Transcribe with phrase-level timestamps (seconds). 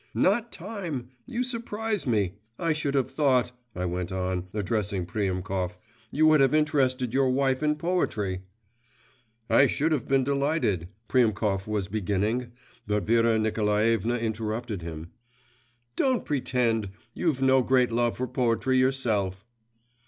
[0.15, 1.09] 'Not time!
[1.27, 2.33] You surprise me!
[2.57, 5.77] I should have thought,' I went on, addressing Priemkov,
[6.09, 8.41] 'you would have interested your wife in poetry.'
[9.47, 12.51] 'I should have been delighted' Priemkov was beginning,
[12.87, 15.11] but Vera Nikolaevna interrupted him
[15.95, 19.45] 'Don't pretend; you've no great love for poetry yourself.